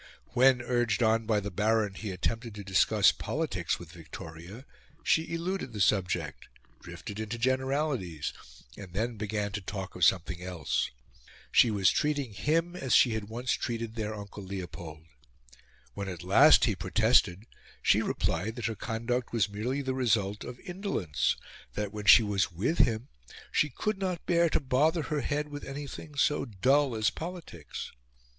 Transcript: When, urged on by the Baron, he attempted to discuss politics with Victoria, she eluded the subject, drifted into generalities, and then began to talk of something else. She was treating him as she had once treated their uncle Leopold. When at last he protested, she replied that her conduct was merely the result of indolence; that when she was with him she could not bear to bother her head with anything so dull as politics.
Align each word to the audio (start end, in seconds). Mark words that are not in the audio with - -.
When, 0.33 0.63
urged 0.63 1.03
on 1.03 1.27
by 1.27 1.39
the 1.39 1.51
Baron, 1.51 1.93
he 1.93 2.09
attempted 2.09 2.55
to 2.55 2.63
discuss 2.63 3.11
politics 3.11 3.77
with 3.77 3.91
Victoria, 3.91 4.65
she 5.03 5.31
eluded 5.31 5.73
the 5.73 5.79
subject, 5.79 6.47
drifted 6.81 7.19
into 7.19 7.37
generalities, 7.37 8.33
and 8.75 8.93
then 8.93 9.17
began 9.17 9.51
to 9.51 9.61
talk 9.61 9.95
of 9.95 10.03
something 10.03 10.41
else. 10.41 10.89
She 11.51 11.69
was 11.69 11.91
treating 11.91 12.33
him 12.33 12.75
as 12.75 12.95
she 12.95 13.11
had 13.13 13.25
once 13.25 13.51
treated 13.51 13.93
their 13.93 14.15
uncle 14.15 14.41
Leopold. 14.43 15.03
When 15.93 16.09
at 16.09 16.23
last 16.23 16.65
he 16.65 16.75
protested, 16.75 17.43
she 17.83 18.01
replied 18.01 18.55
that 18.55 18.65
her 18.65 18.73
conduct 18.75 19.31
was 19.31 19.49
merely 19.49 19.83
the 19.83 19.93
result 19.93 20.43
of 20.43 20.59
indolence; 20.61 21.35
that 21.75 21.93
when 21.93 22.05
she 22.05 22.23
was 22.23 22.51
with 22.51 22.79
him 22.79 23.09
she 23.51 23.69
could 23.69 23.99
not 23.99 24.25
bear 24.25 24.49
to 24.49 24.59
bother 24.59 25.03
her 25.03 25.21
head 25.21 25.49
with 25.49 25.63
anything 25.63 26.15
so 26.17 26.45
dull 26.45 26.95
as 26.95 27.11
politics. 27.11 27.91